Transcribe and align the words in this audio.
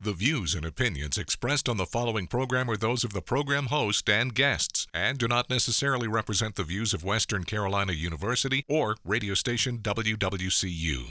The 0.00 0.12
views 0.12 0.54
and 0.54 0.64
opinions 0.64 1.18
expressed 1.18 1.68
on 1.68 1.76
the 1.76 1.84
following 1.84 2.28
program 2.28 2.70
are 2.70 2.76
those 2.76 3.02
of 3.02 3.12
the 3.12 3.20
program 3.20 3.66
host 3.66 4.08
and 4.08 4.32
guests 4.32 4.86
and 4.94 5.18
do 5.18 5.26
not 5.26 5.50
necessarily 5.50 6.06
represent 6.06 6.54
the 6.54 6.62
views 6.62 6.94
of 6.94 7.02
Western 7.02 7.42
Carolina 7.42 7.92
University 7.92 8.64
or 8.68 8.94
radio 9.04 9.34
station 9.34 9.78
WWCU. 9.78 11.10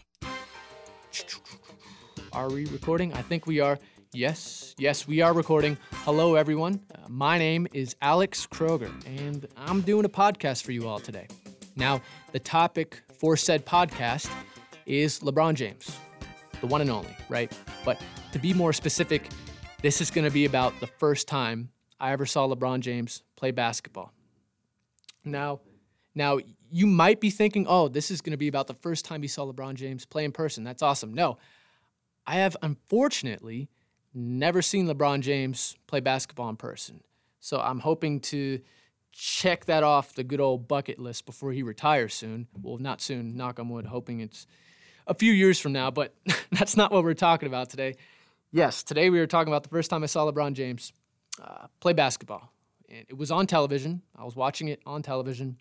Are 2.32 2.50
we 2.50 2.64
recording? 2.68 3.14
I 3.14 3.22
think 3.24 3.46
we 3.46 3.60
are. 3.60 3.78
Yes, 4.14 4.74
yes, 4.78 5.06
we 5.06 5.20
are 5.20 5.34
recording. 5.34 5.78
Hello, 6.06 6.36
everyone. 6.36 6.80
Uh, 6.96 7.10
my 7.10 7.38
name 7.38 7.68
is 7.74 7.94
Alex 8.02 8.48
Kroger, 8.48 8.90
and 9.06 9.50
I'm 9.58 9.82
doing 9.82 10.06
a 10.06 10.10
podcast 10.10 10.64
for 10.64 10.72
you 10.72 10.88
all 10.88 11.00
today. 11.00 11.28
Now, 11.76 12.02
the 12.32 12.40
topic 12.40 13.02
for 13.20 13.36
said 13.36 13.66
podcast 13.66 14.32
is 14.86 15.20
LeBron 15.20 15.56
James, 15.56 15.92
the 16.62 16.68
one 16.68 16.82
and 16.82 16.90
only, 16.90 17.16
right? 17.30 17.52
But 17.86 18.02
to 18.32 18.40
be 18.40 18.54
more 18.54 18.74
specific, 18.74 19.30
this 19.82 20.02
is 20.02 20.12
going 20.12 20.26
to 20.26 20.32
be 20.32 20.46
about 20.46 20.80
the 20.80 20.88
first 20.88 21.28
time 21.28 21.70
I 22.00 22.12
ever 22.12 22.26
saw 22.26 22.48
LeBron 22.48 22.80
James 22.82 23.24
play 23.36 23.52
basketball. 23.52 24.12
Now, 25.24 25.62
now 26.16 26.40
you 26.72 26.88
might 26.88 27.20
be 27.20 27.30
thinking, 27.30 27.66
"Oh, 27.68 27.88
this 27.88 28.12
is 28.12 28.22
going 28.22 28.32
to 28.32 28.38
be 28.38 28.48
about 28.48 28.68
the 28.68 28.74
first 28.74 29.06
time 29.06 29.22
you 29.22 29.30
saw 29.30 29.46
LeBron 29.46 29.76
James 29.76 30.06
play 30.06 30.26
in 30.26 30.32
person." 30.32 30.64
That's 30.64 30.82
awesome. 30.82 31.14
No. 31.14 31.38
I 32.26 32.36
have 32.36 32.58
unfortunately 32.62 33.70
never 34.14 34.62
seen 34.62 34.88
LeBron 34.88 35.22
James 35.22 35.76
play 35.88 36.02
basketball 36.02 36.50
in 36.50 36.58
person. 36.58 37.02
So 37.40 37.60
I'm 37.60 37.80
hoping 37.80 38.20
to 38.22 38.60
check 39.14 39.66
that 39.66 39.84
off 39.84 40.14
the 40.14 40.24
good 40.24 40.42
old 40.42 40.68
bucket 40.68 41.00
list 41.00 41.26
before 41.26 41.52
he 41.54 41.64
retires 41.64 42.14
soon. 42.14 42.48
Well, 42.62 42.78
not 42.78 43.02
soon, 43.02 43.38
knock 43.38 43.60
on 43.60 43.70
wood, 43.70 43.86
hoping 43.86 44.20
it's 44.20 44.46
a 45.08 45.14
few 45.14 45.32
years 45.32 45.60
from 45.60 45.72
now, 45.72 45.90
but 45.90 46.14
that's 46.52 46.78
not 46.78 46.92
what 46.92 47.04
we're 47.04 47.14
talking 47.14 47.48
about 47.48 47.70
today. 47.70 47.96
Yes, 48.52 48.84
today 48.84 49.10
we 49.10 49.20
were 49.20 49.28
talking 49.28 49.52
about 49.52 49.64
the 49.64 49.70
first 49.70 49.90
time 49.90 50.04
I 50.04 50.06
saw 50.06 50.30
LeBron 50.30 50.54
James 50.54 50.94
uh, 51.42 51.68
play 51.80 51.94
basketball. 51.94 52.52
And 52.90 53.06
it 53.10 53.18
was 53.18 53.32
on 53.32 53.48
television. 53.48 54.02
I 54.18 54.24
was 54.24 54.36
watching 54.36 54.70
it 54.70 54.82
on 54.86 55.02
television, 55.02 55.58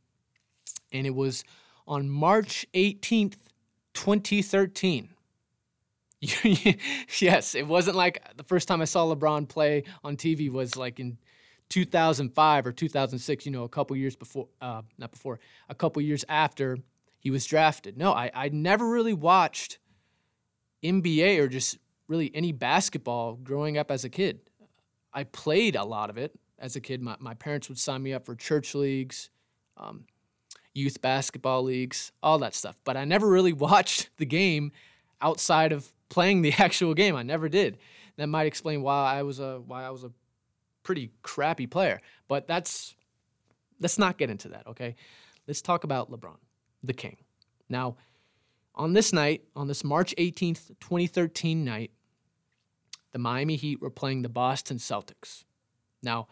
and 0.92 1.06
it 1.06 1.14
was 1.14 1.42
on 1.86 2.08
March 2.08 2.66
18th, 2.74 3.36
2013. 3.94 5.08
yes, 7.20 7.54
it 7.54 7.66
wasn't 7.66 7.96
like 7.96 8.22
the 8.36 8.44
first 8.44 8.68
time 8.68 8.80
I 8.80 8.84
saw 8.84 9.12
LeBron 9.12 9.48
play 9.48 9.84
on 10.02 10.16
TV 10.16 10.50
was 10.50 10.76
like 10.76 11.00
in 11.00 11.18
2005 11.68 12.66
or 12.66 12.72
2006, 12.72 13.46
you 13.46 13.52
know, 13.52 13.64
a 13.64 13.68
couple 13.68 13.96
years 13.96 14.16
before, 14.16 14.48
uh, 14.60 14.82
not 14.98 15.10
before, 15.10 15.40
a 15.68 15.74
couple 15.74 16.00
years 16.02 16.24
after 16.28 16.78
he 17.26 17.30
was 17.32 17.44
drafted. 17.44 17.98
No, 17.98 18.12
I, 18.12 18.30
I 18.32 18.50
never 18.50 18.88
really 18.88 19.12
watched 19.12 19.80
NBA 20.84 21.40
or 21.40 21.48
just 21.48 21.76
really 22.06 22.30
any 22.32 22.52
basketball 22.52 23.34
growing 23.34 23.76
up 23.76 23.90
as 23.90 24.04
a 24.04 24.08
kid. 24.08 24.38
I 25.12 25.24
played 25.24 25.74
a 25.74 25.82
lot 25.82 26.08
of 26.08 26.18
it 26.18 26.38
as 26.60 26.76
a 26.76 26.80
kid. 26.80 27.02
My, 27.02 27.16
my 27.18 27.34
parents 27.34 27.68
would 27.68 27.80
sign 27.80 28.04
me 28.04 28.12
up 28.12 28.24
for 28.26 28.36
church 28.36 28.76
leagues, 28.76 29.28
um, 29.76 30.04
youth 30.72 31.02
basketball 31.02 31.64
leagues, 31.64 32.12
all 32.22 32.38
that 32.38 32.54
stuff. 32.54 32.76
But 32.84 32.96
I 32.96 33.04
never 33.04 33.26
really 33.28 33.52
watched 33.70 34.08
the 34.18 34.24
game 34.24 34.70
outside 35.20 35.72
of 35.72 35.92
playing 36.08 36.42
the 36.42 36.52
actual 36.58 36.94
game. 36.94 37.16
I 37.16 37.24
never 37.24 37.48
did. 37.48 37.78
That 38.18 38.28
might 38.28 38.46
explain 38.46 38.82
why 38.82 39.16
I 39.18 39.24
was 39.24 39.40
a 39.40 39.58
why 39.66 39.84
I 39.84 39.90
was 39.90 40.04
a 40.04 40.12
pretty 40.84 41.10
crappy 41.24 41.66
player. 41.66 42.00
But 42.28 42.46
that's 42.46 42.94
let's 43.80 43.98
not 43.98 44.16
get 44.16 44.30
into 44.30 44.50
that, 44.50 44.68
okay? 44.68 44.94
Let's 45.48 45.60
talk 45.60 45.82
about 45.82 46.08
LeBron, 46.12 46.36
the 46.86 46.94
king. 46.94 47.16
Now, 47.68 47.96
on 48.74 48.92
this 48.92 49.12
night, 49.12 49.44
on 49.54 49.68
this 49.68 49.82
March 49.84 50.14
18th, 50.18 50.68
2013 50.80 51.64
night, 51.64 51.90
the 53.12 53.18
Miami 53.18 53.56
Heat 53.56 53.80
were 53.80 53.90
playing 53.90 54.22
the 54.22 54.28
Boston 54.28 54.76
Celtics. 54.76 55.44
Now, 56.02 56.28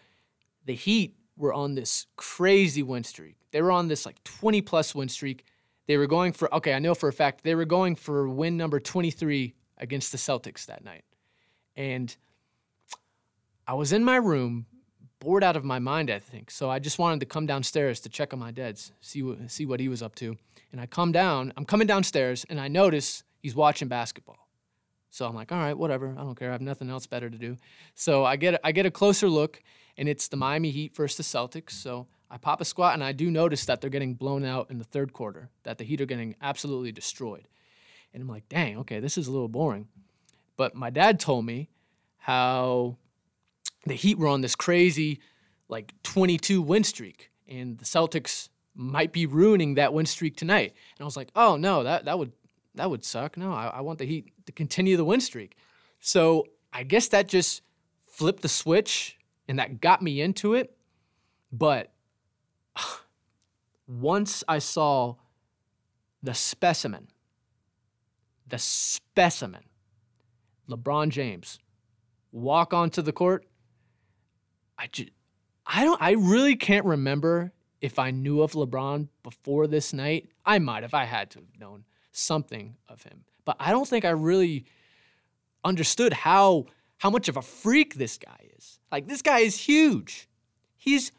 the 0.67 0.75
Heat 0.75 1.17
were 1.37 1.55
on 1.55 1.75
this 1.75 2.07
crazy 2.17 2.83
win 2.83 3.05
streak. 3.05 3.37
They 3.51 3.63
were 3.63 3.73
on 3.73 3.89
this 3.89 4.05
like 4.05 4.23
20 4.25 4.61
plus 4.63 4.95
win 4.95 5.09
streak. 5.09 5.45
They 5.87 5.97
were 5.97 6.07
going 6.07 6.33
for, 6.33 6.53
okay, 6.55 6.75
I 6.75 6.79
know 6.79 6.95
for 6.95 7.09
a 7.09 7.13
fact, 7.13 7.45
they 7.45 7.55
were 7.55 7.65
going 7.65 7.97
for 7.97 8.29
win 8.29 8.57
number 8.57 8.81
23 8.81 9.55
against 9.79 10.13
the 10.13 10.19
Celtics 10.19 10.67
that 10.67 10.85
night. 10.85 11.05
And 11.77 12.15
I 13.67 13.75
was 13.75 13.93
in 13.93 14.05
my 14.05 14.17
room, 14.17 14.67
bored 15.25 15.43
out 15.43 15.57
of 15.57 15.65
my 15.65 15.79
mind, 15.79 16.11
I 16.11 16.19
think. 16.19 16.51
So 16.51 16.71
I 16.71 16.79
just 16.79 16.99
wanted 16.99 17.21
to 17.21 17.27
come 17.27 17.47
downstairs 17.47 18.01
to 18.01 18.09
check 18.09 18.33
on 18.33 18.39
my 18.39 18.51
dad's, 18.51 18.93
see 19.01 19.23
what, 19.23 19.51
see 19.51 19.67
what 19.67 19.81
he 19.81 19.89
was 19.89 20.03
up 20.03 20.15
to. 20.17 20.37
And 20.71 20.81
I 20.81 20.87
come 20.87 21.13
down, 21.13 21.53
I'm 21.57 21.65
coming 21.65 21.87
downstairs, 21.87 22.45
and 22.49 22.61
I 22.61 22.69
notice 22.69 23.25
he's 23.43 23.55
watching 23.55 23.89
basketball. 23.89 24.39
So 25.11 25.27
I'm 25.27 25.35
like, 25.35 25.53
all 25.53 25.59
right, 25.59 25.79
whatever. 25.79 26.15
I 26.19 26.23
don't 26.23 26.35
care. 26.35 26.49
I 26.49 26.53
have 26.53 26.61
nothing 26.61 26.91
else 26.91 27.07
better 27.07 27.31
to 27.31 27.39
do. 27.39 27.57
So 27.95 28.25
I 28.25 28.35
get 28.37 28.61
I 28.65 28.73
get 28.73 28.85
a 28.85 28.91
closer 28.91 29.29
look, 29.29 29.63
and 29.97 30.09
it's 30.09 30.27
the 30.27 30.37
Miami 30.37 30.71
Heat 30.71 30.97
versus 30.97 31.17
the 31.17 31.39
Celtics. 31.39 31.71
So 31.71 32.09
I 32.29 32.37
pop 32.37 32.61
a 32.61 32.65
squat, 32.65 32.95
and 32.95 33.05
I 33.05 33.13
do 33.13 33.31
notice 33.31 33.65
that 33.67 33.81
they're 33.81 33.91
getting 33.91 34.15
blown 34.15 34.45
out 34.45 34.71
in 34.71 34.79
the 34.79 34.85
third 34.85 35.13
quarter. 35.13 35.51
That 35.63 35.79
the 35.79 35.85
Heat 35.85 36.01
are 36.01 36.07
getting 36.07 36.35
absolutely 36.43 36.91
destroyed. 36.91 37.47
And 38.13 38.23
I'm 38.23 38.29
like, 38.29 38.49
dang, 38.49 38.79
okay, 38.79 38.99
this 38.99 39.17
is 39.17 39.29
a 39.29 39.33
little 39.33 39.49
boring. 39.49 39.87
But 40.57 40.75
my 40.75 40.91
dad 40.91 41.21
told 41.21 41.47
me 41.47 41.69
how 42.19 42.97
the 43.87 43.95
Heat 43.95 44.19
were 44.19 44.29
on 44.29 44.41
this 44.41 44.55
crazy, 44.55 45.21
like 45.69 45.93
22 46.03 46.63
win 46.63 46.85
streak, 46.85 47.31
and 47.49 47.79
the 47.79 47.85
Celtics 47.85 48.49
might 48.75 49.13
be 49.13 49.27
ruining 49.27 49.75
that 49.75 49.93
win 49.93 50.07
streak 50.07 50.37
tonight. 50.37 50.75
And 50.97 51.03
I 51.03 51.05
was 51.05 51.17
like, 51.17 51.31
oh 51.37 51.57
no, 51.57 51.83
that 51.85 52.07
that 52.07 52.19
would 52.19 52.33
that 52.75 52.91
would 52.91 53.05
suck. 53.05 53.37
No, 53.37 53.53
I, 53.53 53.67
I 53.67 53.81
want 53.81 53.99
the 53.99 54.07
Heat 54.07 54.33
to 54.47 54.53
continue 54.53 54.97
the 54.97 55.05
win 55.05 55.21
streak. 55.21 55.57
So 56.01 56.47
I 56.73 56.83
guess 56.83 57.09
that 57.09 57.29
just 57.29 57.63
flipped 58.05 58.43
the 58.43 58.49
switch 58.49 59.17
and 59.49 59.59
that 59.59 59.81
got 59.81 60.03
me 60.03 60.21
into 60.21 60.55
it. 60.55 60.77
But 61.53 61.93
once 63.87 64.43
I 64.49 64.59
saw 64.59 65.17
the 66.23 66.35
specimen, 66.35 67.09
the 68.49 68.59
specimen, 68.59 69.65
LeBron 70.69 71.11
James, 71.11 71.59
walk 72.33 72.73
onto 72.73 73.03
the 73.03 73.13
court, 73.13 73.47
I 74.85 74.89
just, 74.93 75.09
I 75.67 75.83
don't, 75.83 76.01
I 76.03 76.11
really 76.13 76.57
can't 76.57 76.85
remember 76.85 77.53
if 77.81 77.99
I 77.99 78.11
knew 78.11 78.43
of 78.43 78.53
LeBron 78.53 79.09
before 79.23 79.67
this 79.67 79.95
night. 79.95 80.29
I 80.45 80.59
might 80.59 80.83
have, 80.83 80.93
I 80.93 81.05
had 81.05 81.31
to 81.31 81.39
have 81.39 81.59
known 81.59 81.85
something 82.13 82.77
of 82.87 83.03
him. 83.03 83.25
But 83.47 83.57
I 83.59 83.71
don't 83.71 83.89
think 83.89 84.05
I 84.05 84.11
really 84.11 84.67
understood 85.65 86.13
how 86.13 86.67
how 86.99 87.09
much 87.09 87.29
of 87.29 87.39
a 87.39 87.43
freak 87.43 87.95
this 87.95 88.19
guy 88.19 88.39
is. 88.57 88.79
Like 88.93 89.09
this 89.09 89.23
guy 89.23 89.39
is 89.39 89.59
huge. 89.59 90.29
He's 90.77 91.13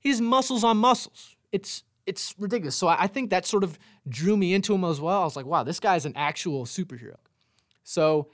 he's 0.00 0.20
muscles 0.20 0.64
on 0.64 0.78
muscles. 0.78 1.36
It's 1.52 1.84
it's 2.06 2.34
ridiculous. 2.38 2.74
So 2.74 2.88
I 2.88 3.06
think 3.06 3.30
that 3.30 3.46
sort 3.46 3.62
of 3.62 3.78
drew 4.08 4.36
me 4.36 4.52
into 4.52 4.74
him 4.74 4.82
as 4.82 5.00
well. 5.00 5.22
I 5.22 5.24
was 5.24 5.36
like, 5.36 5.46
wow, 5.46 5.62
this 5.62 5.78
guy's 5.78 6.06
an 6.06 6.14
actual 6.16 6.64
superhero. 6.64 7.16
So 7.84 8.28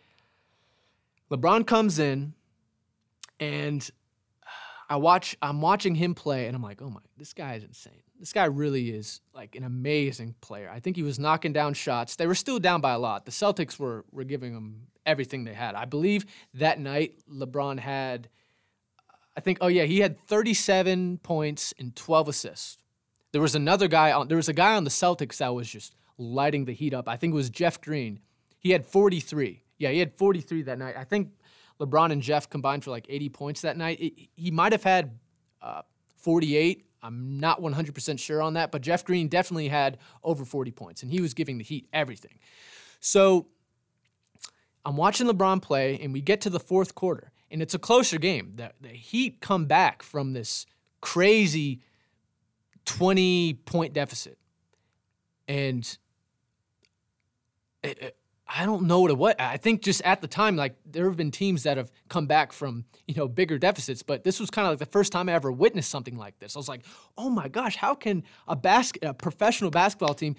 LeBron 1.30 1.66
comes 1.66 1.98
in 1.98 2.32
and 3.38 3.90
I 4.88 4.96
watch 4.96 5.36
I'm 5.42 5.60
watching 5.60 5.94
him 5.94 6.14
play 6.14 6.46
and 6.46 6.56
I'm 6.56 6.62
like, 6.62 6.80
"Oh 6.82 6.90
my, 6.90 7.00
this 7.16 7.32
guy 7.32 7.54
is 7.54 7.64
insane." 7.64 8.02
this 8.18 8.32
guy 8.32 8.46
really 8.46 8.90
is 8.90 9.20
like 9.32 9.54
an 9.54 9.64
amazing 9.64 10.34
player. 10.40 10.70
I 10.72 10.80
think 10.80 10.96
he 10.96 11.02
was 11.02 11.18
knocking 11.18 11.52
down 11.52 11.74
shots. 11.74 12.16
They 12.16 12.26
were 12.26 12.34
still 12.34 12.58
down 12.58 12.80
by 12.80 12.92
a 12.92 12.98
lot. 12.98 13.24
The 13.24 13.30
Celtics 13.30 13.78
were 13.78 14.04
were 14.10 14.24
giving 14.24 14.52
him 14.52 14.88
everything 15.06 15.44
they 15.44 15.54
had. 15.54 15.74
I 15.74 15.84
believe 15.84 16.26
that 16.54 16.80
night 16.80 17.18
LeBron 17.30 17.78
had 17.78 18.28
I 19.36 19.40
think 19.40 19.58
oh 19.60 19.68
yeah, 19.68 19.84
he 19.84 20.00
had 20.00 20.18
37 20.26 21.18
points 21.18 21.72
and 21.78 21.94
12 21.94 22.28
assists. 22.28 22.78
There 23.32 23.42
was 23.42 23.54
another 23.54 23.88
guy 23.88 24.12
on 24.12 24.28
there 24.28 24.36
was 24.36 24.48
a 24.48 24.54
guy 24.54 24.74
on 24.74 24.84
the 24.84 24.90
Celtics 24.90 25.38
that 25.38 25.54
was 25.54 25.68
just 25.68 25.94
lighting 26.18 26.64
the 26.64 26.72
heat 26.74 26.94
up. 26.94 27.08
I 27.08 27.16
think 27.16 27.32
it 27.32 27.36
was 27.36 27.50
Jeff 27.50 27.80
Green. 27.80 28.20
He 28.58 28.70
had 28.70 28.84
43. 28.84 29.62
Yeah, 29.78 29.90
he 29.90 30.00
had 30.00 30.12
43 30.14 30.62
that 30.62 30.78
night. 30.78 30.96
I 30.96 31.04
think 31.04 31.30
LeBron 31.80 32.12
and 32.12 32.22
Jeff 32.22 32.48
combined 32.50 32.84
for 32.84 32.90
like 32.90 33.06
80 33.08 33.28
points 33.30 33.60
that 33.62 33.76
night. 33.76 34.00
It, 34.00 34.28
he 34.34 34.50
might 34.50 34.72
have 34.72 34.82
had 34.82 35.18
uh, 35.62 35.82
48 36.16 36.84
I'm 37.02 37.38
not 37.38 37.60
100% 37.60 38.18
sure 38.18 38.42
on 38.42 38.54
that, 38.54 38.72
but 38.72 38.82
Jeff 38.82 39.04
Green 39.04 39.28
definitely 39.28 39.68
had 39.68 39.98
over 40.24 40.44
40 40.44 40.72
points, 40.72 41.02
and 41.02 41.10
he 41.10 41.20
was 41.20 41.34
giving 41.34 41.58
the 41.58 41.64
Heat 41.64 41.88
everything. 41.92 42.38
So 43.00 43.46
I'm 44.84 44.96
watching 44.96 45.26
LeBron 45.26 45.62
play, 45.62 45.98
and 46.02 46.12
we 46.12 46.20
get 46.20 46.40
to 46.42 46.50
the 46.50 46.60
fourth 46.60 46.94
quarter, 46.94 47.30
and 47.50 47.62
it's 47.62 47.74
a 47.74 47.78
closer 47.78 48.18
game. 48.18 48.52
The, 48.56 48.72
the 48.80 48.88
Heat 48.88 49.40
come 49.40 49.66
back 49.66 50.02
from 50.02 50.32
this 50.32 50.66
crazy 51.00 51.82
20 52.84 53.54
point 53.64 53.92
deficit. 53.92 54.38
And 55.46 55.98
I 58.48 58.64
don't 58.64 58.84
know 58.84 59.00
what 59.00 59.10
it 59.10 59.18
was. 59.18 59.34
I 59.38 59.58
think 59.58 59.82
just 59.82 60.00
at 60.02 60.22
the 60.22 60.26
time, 60.26 60.56
like 60.56 60.74
there 60.86 61.04
have 61.04 61.16
been 61.16 61.30
teams 61.30 61.64
that 61.64 61.76
have 61.76 61.92
come 62.08 62.26
back 62.26 62.52
from 62.52 62.86
you 63.06 63.14
know 63.14 63.28
bigger 63.28 63.58
deficits, 63.58 64.02
but 64.02 64.24
this 64.24 64.40
was 64.40 64.48
kind 64.48 64.66
of 64.66 64.72
like 64.72 64.78
the 64.78 64.86
first 64.86 65.12
time 65.12 65.28
I 65.28 65.34
ever 65.34 65.52
witnessed 65.52 65.90
something 65.90 66.16
like 66.16 66.38
this. 66.38 66.56
I 66.56 66.58
was 66.58 66.68
like, 66.68 66.84
oh 67.18 67.28
my 67.28 67.48
gosh, 67.48 67.76
how 67.76 67.94
can 67.94 68.24
a 68.46 68.56
basket, 68.56 69.04
a 69.04 69.12
professional 69.12 69.70
basketball 69.70 70.14
team, 70.14 70.34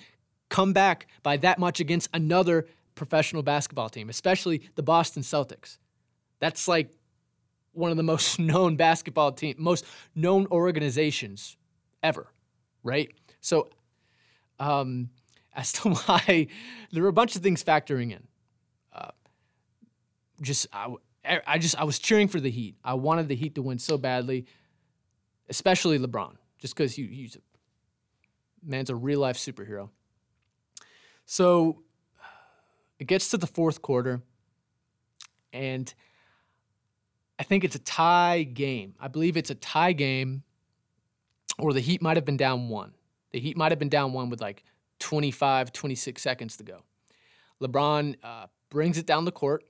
come 0.49 0.73
back 0.73 1.07
by 1.21 1.37
that 1.37 1.59
much 1.59 1.79
against 1.79 2.09
another 2.13 2.65
professional 2.95 3.43
basketball 3.43 3.89
team, 3.89 4.09
especially 4.09 4.69
the 4.73 4.83
Boston 4.83 5.21
Celtics? 5.21 5.77
That's 6.39 6.67
like 6.67 6.91
one 7.73 7.91
of 7.91 7.97
the 7.97 8.03
most 8.13 8.39
known 8.39 8.75
basketball 8.75 9.33
team, 9.33 9.55
most 9.59 9.85
known 10.15 10.47
organizations 10.49 11.57
ever, 12.01 12.27
right? 12.83 13.11
So, 13.39 13.69
um, 14.59 15.09
as 15.59 15.73
to 15.73 15.89
why 16.05 16.47
there 16.91 17.03
were 17.03 17.09
a 17.09 17.13
bunch 17.13 17.35
of 17.35 17.43
things 17.43 17.63
factoring 17.63 18.11
in. 18.11 18.25
Uh, 18.93 19.11
just 20.41 20.67
I, 20.73 20.95
I 21.45 21.57
just 21.57 21.79
I 21.79 21.83
was 21.83 21.99
cheering 21.99 22.29
for 22.29 22.39
the 22.39 22.49
Heat. 22.49 22.77
I 22.83 22.93
wanted 22.93 23.27
the 23.27 23.35
Heat 23.35 23.55
to 23.55 23.61
win 23.61 23.77
so 23.77 23.97
badly, 23.97 24.45
especially 25.49 25.99
LeBron, 25.99 26.35
just 26.57 26.75
because 26.75 26.95
he, 26.95 27.07
he's 27.07 27.35
a 27.35 27.39
man's 28.65 28.89
a 28.89 28.95
real 28.95 29.19
life 29.19 29.37
superhero. 29.37 29.89
So 31.25 31.83
it 32.97 33.05
gets 33.05 33.29
to 33.31 33.37
the 33.37 33.47
fourth 33.47 33.81
quarter, 33.81 34.21
and 35.51 35.93
I 37.37 37.43
think 37.43 37.63
it's 37.65 37.75
a 37.75 37.79
tie 37.79 38.43
game. 38.43 38.95
I 38.99 39.09
believe 39.09 39.35
it's 39.35 39.49
a 39.49 39.55
tie 39.55 39.91
game, 39.91 40.43
or 41.57 41.73
the 41.73 41.81
Heat 41.81 42.01
might 42.01 42.15
have 42.15 42.25
been 42.25 42.37
down 42.37 42.69
one. 42.69 42.93
The 43.31 43.39
Heat 43.41 43.57
might 43.57 43.73
have 43.73 43.79
been 43.79 43.89
down 43.89 44.13
one 44.13 44.29
with 44.29 44.39
like 44.39 44.63
25, 44.99 45.71
26 45.71 46.21
seconds 46.21 46.57
to 46.57 46.63
go. 46.63 46.83
LeBron 47.61 48.15
uh, 48.23 48.47
brings 48.69 48.97
it 48.97 49.05
down 49.05 49.25
the 49.25 49.31
court, 49.31 49.65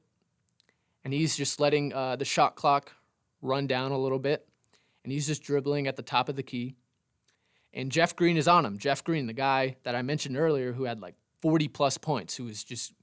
and 1.04 1.14
he's 1.14 1.36
just 1.36 1.60
letting 1.60 1.94
uh, 1.94 2.16
the 2.16 2.26
shot 2.26 2.56
clock 2.56 2.94
run 3.42 3.68
down 3.68 3.92
a 3.92 3.98
little 3.98 4.20
bit, 4.20 4.48
and 5.04 5.12
he's 5.12 5.28
just 5.28 5.44
dribbling 5.44 5.88
at 5.88 5.96
the 5.96 6.02
top 6.02 6.30
of 6.30 6.36
the 6.36 6.44
key. 6.44 6.76
And 7.74 7.92
Jeff 7.92 8.16
Green 8.16 8.38
is 8.38 8.48
on 8.48 8.66
him. 8.66 8.78
Jeff 8.78 9.04
Green, 9.04 9.28
the 9.28 9.34
guy 9.34 9.78
that 9.84 9.96
I 9.96 10.02
mentioned 10.02 10.38
earlier, 10.38 10.74
who 10.74 10.84
had 10.84 11.00
like 11.00 11.16
40 11.42 11.68
plus 11.68 11.98
points, 11.98 12.36
who 12.36 12.46
was 12.46 12.64
just 12.64 12.94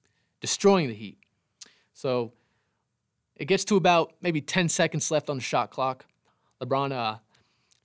destroying 0.40 0.88
the 0.88 0.94
Heat. 0.94 1.18
So 1.94 2.32
it 3.36 3.46
gets 3.46 3.64
to 3.66 3.76
about 3.76 4.14
maybe 4.20 4.40
10 4.40 4.68
seconds 4.68 5.10
left 5.10 5.30
on 5.30 5.36
the 5.36 5.42
shot 5.42 5.70
clock. 5.70 6.04
LeBron, 6.62 6.92
uh, 6.92 7.18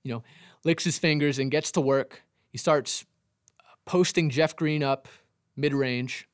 you 0.02 0.12
know, 0.12 0.22
licks 0.64 0.84
his 0.84 0.98
fingers 0.98 1.38
and 1.38 1.50
gets 1.50 1.72
to 1.72 1.80
work. 1.80 2.22
He 2.50 2.58
starts 2.58 3.04
posting 3.84 4.30
Jeff 4.30 4.56
Green 4.56 4.82
up 4.82 5.08
mid 5.56 5.74
range, 5.74 6.28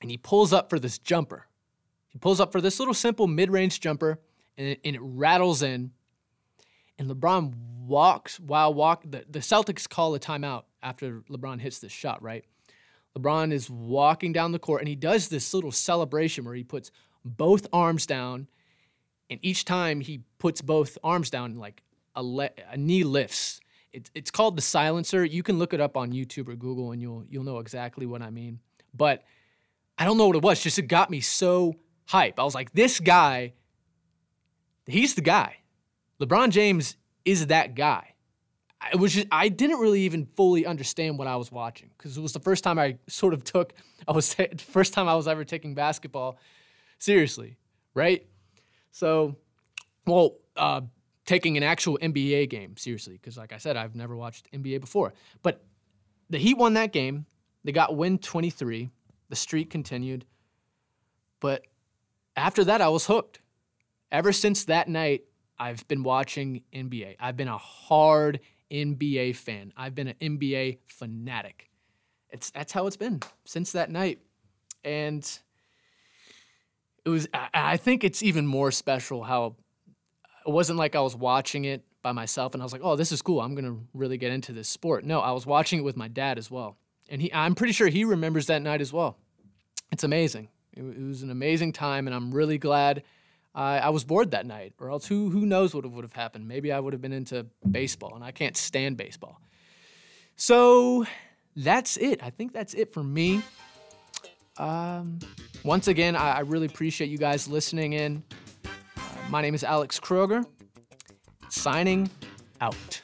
and 0.00 0.10
he 0.10 0.16
pulls 0.16 0.52
up 0.52 0.70
for 0.70 0.78
this 0.78 0.98
jumper. 0.98 1.46
He 2.08 2.18
pulls 2.18 2.40
up 2.40 2.52
for 2.52 2.60
this 2.60 2.78
little 2.78 2.94
simple 2.94 3.26
mid 3.26 3.50
range 3.50 3.80
jumper, 3.80 4.20
and 4.56 4.68
it, 4.68 4.80
and 4.84 4.96
it 4.96 5.02
rattles 5.02 5.62
in. 5.62 5.90
And 6.98 7.10
LeBron 7.10 7.54
walks 7.86 8.38
while 8.38 8.72
walk. 8.72 9.02
The, 9.04 9.24
the 9.28 9.40
Celtics 9.40 9.88
call 9.88 10.14
a 10.14 10.20
timeout 10.20 10.64
after 10.82 11.22
LeBron 11.30 11.60
hits 11.60 11.80
this 11.80 11.92
shot, 11.92 12.22
right? 12.22 12.44
LeBron 13.18 13.52
is 13.52 13.70
walking 13.70 14.32
down 14.32 14.52
the 14.52 14.58
court 14.58 14.80
and 14.80 14.88
he 14.88 14.96
does 14.96 15.28
this 15.28 15.54
little 15.54 15.70
celebration 15.72 16.44
where 16.44 16.54
he 16.54 16.64
puts 16.64 16.90
both 17.24 17.66
arms 17.72 18.06
down, 18.06 18.48
and 19.30 19.40
each 19.42 19.64
time 19.64 20.00
he 20.00 20.20
puts 20.38 20.60
both 20.60 20.98
arms 21.02 21.30
down, 21.30 21.56
like 21.56 21.82
a, 22.14 22.22
le- 22.22 22.50
a 22.70 22.76
knee 22.76 23.02
lifts. 23.02 23.60
It, 23.94 24.10
it's 24.14 24.30
called 24.30 24.56
the 24.56 24.62
silencer. 24.62 25.24
You 25.24 25.42
can 25.42 25.58
look 25.58 25.72
it 25.72 25.80
up 25.80 25.96
on 25.96 26.12
YouTube 26.12 26.48
or 26.48 26.56
Google, 26.56 26.92
and 26.92 27.00
you'll 27.00 27.24
you'll 27.28 27.44
know 27.44 27.58
exactly 27.58 28.06
what 28.06 28.22
I 28.22 28.30
mean. 28.30 28.58
But 28.92 29.22
I 29.96 30.04
don't 30.04 30.18
know 30.18 30.26
what 30.26 30.36
it 30.36 30.42
was. 30.42 30.62
Just 30.62 30.78
it 30.78 30.88
got 30.88 31.10
me 31.10 31.20
so 31.20 31.76
hype. 32.06 32.38
I 32.38 32.44
was 32.44 32.54
like, 32.54 32.72
this 32.72 33.00
guy, 33.00 33.54
he's 34.86 35.14
the 35.14 35.22
guy. 35.22 35.58
LeBron 36.20 36.50
James 36.50 36.96
is 37.24 37.46
that 37.46 37.74
guy. 37.74 38.10
It 38.92 38.96
was 38.96 39.14
just, 39.14 39.28
I 39.32 39.48
didn't 39.48 39.78
really 39.78 40.02
even 40.02 40.26
fully 40.36 40.66
understand 40.66 41.18
what 41.18 41.26
I 41.26 41.36
was 41.36 41.50
watching 41.50 41.90
because 41.96 42.18
it 42.18 42.20
was 42.20 42.32
the 42.32 42.40
first 42.40 42.64
time 42.64 42.78
I 42.78 42.98
sort 43.08 43.32
of 43.32 43.42
took 43.42 43.72
I 44.08 44.12
was 44.12 44.34
the 44.34 44.48
first 44.58 44.92
time 44.92 45.08
I 45.08 45.14
was 45.14 45.26
ever 45.26 45.44
taking 45.44 45.74
basketball 45.74 46.38
seriously, 46.98 47.56
right? 47.94 48.26
So, 48.90 49.36
well, 50.06 50.36
uh, 50.56 50.82
taking 51.26 51.56
an 51.56 51.62
actual 51.62 51.98
NBA 51.98 52.50
game 52.50 52.76
seriously 52.76 53.14
because, 53.14 53.36
like 53.36 53.52
I 53.52 53.58
said, 53.58 53.76
I've 53.76 53.94
never 53.94 54.16
watched 54.16 54.50
NBA 54.52 54.80
before. 54.80 55.14
But 55.42 55.64
the 56.30 56.38
Heat 56.38 56.58
won 56.58 56.74
that 56.74 56.92
game. 56.92 57.26
They 57.64 57.72
got 57.72 57.96
win 57.96 58.18
23. 58.18 58.90
The 59.28 59.36
streak 59.36 59.70
continued. 59.70 60.26
But 61.40 61.66
after 62.36 62.64
that, 62.64 62.80
I 62.80 62.88
was 62.88 63.06
hooked. 63.06 63.40
Ever 64.12 64.32
since 64.32 64.64
that 64.66 64.88
night, 64.88 65.24
I've 65.58 65.86
been 65.88 66.02
watching 66.02 66.62
NBA. 66.72 67.16
I've 67.18 67.36
been 67.36 67.48
a 67.48 67.58
hard 67.58 68.40
NBA 68.70 69.36
fan. 69.36 69.72
I've 69.76 69.94
been 69.94 70.08
an 70.08 70.16
NBA 70.20 70.78
fanatic. 70.86 71.70
It's 72.30 72.50
that's 72.50 72.72
how 72.72 72.86
it's 72.86 72.96
been 72.96 73.20
since 73.44 73.72
that 73.72 73.90
night. 73.90 74.18
And 74.84 75.26
it 77.04 77.08
was 77.08 77.28
I, 77.32 77.48
I 77.54 77.76
think 77.76 78.04
it's 78.04 78.22
even 78.22 78.46
more 78.46 78.70
special 78.70 79.22
how 79.22 79.56
it 80.46 80.50
wasn't 80.50 80.78
like 80.78 80.94
I 80.94 81.00
was 81.00 81.16
watching 81.16 81.64
it 81.64 81.82
by 82.02 82.12
myself 82.12 82.54
and 82.54 82.62
I 82.62 82.64
was 82.64 82.72
like, 82.72 82.82
"Oh, 82.84 82.96
this 82.96 83.12
is 83.12 83.22
cool. 83.22 83.40
I'm 83.40 83.54
going 83.54 83.64
to 83.64 83.80
really 83.94 84.18
get 84.18 84.32
into 84.32 84.52
this 84.52 84.68
sport." 84.68 85.04
No, 85.04 85.20
I 85.20 85.32
was 85.32 85.46
watching 85.46 85.80
it 85.80 85.82
with 85.82 85.96
my 85.96 86.08
dad 86.08 86.38
as 86.38 86.50
well. 86.50 86.76
And 87.08 87.20
he 87.20 87.32
I'm 87.32 87.54
pretty 87.54 87.72
sure 87.72 87.88
he 87.88 88.04
remembers 88.04 88.46
that 88.46 88.62
night 88.62 88.80
as 88.80 88.92
well. 88.92 89.16
It's 89.92 90.04
amazing. 90.04 90.48
It, 90.72 90.82
it 90.82 91.06
was 91.06 91.22
an 91.22 91.30
amazing 91.30 91.72
time 91.72 92.06
and 92.06 92.14
I'm 92.14 92.32
really 92.32 92.58
glad 92.58 93.02
I, 93.54 93.78
I 93.78 93.88
was 93.90 94.04
bored 94.04 94.32
that 94.32 94.46
night, 94.46 94.74
or 94.80 94.90
else 94.90 95.06
who 95.06 95.30
who 95.30 95.46
knows 95.46 95.74
what 95.74 95.88
would 95.88 96.04
have 96.04 96.12
happened? 96.12 96.48
Maybe 96.48 96.72
I 96.72 96.80
would 96.80 96.92
have 96.92 97.00
been 97.00 97.12
into 97.12 97.46
baseball, 97.70 98.14
and 98.14 98.24
I 98.24 98.32
can't 98.32 98.56
stand 98.56 98.96
baseball. 98.96 99.40
So 100.36 101.06
that's 101.54 101.96
it. 101.96 102.22
I 102.22 102.30
think 102.30 102.52
that's 102.52 102.74
it 102.74 102.92
for 102.92 103.04
me. 103.04 103.42
Um, 104.56 105.20
once 105.62 105.86
again, 105.88 106.16
I, 106.16 106.32
I 106.32 106.40
really 106.40 106.66
appreciate 106.66 107.10
you 107.10 107.18
guys 107.18 107.46
listening 107.46 107.92
in. 107.92 108.24
My 109.30 109.40
name 109.40 109.54
is 109.54 109.64
Alex 109.64 109.98
Kroger, 109.98 110.44
signing 111.48 112.08
out. 112.60 113.00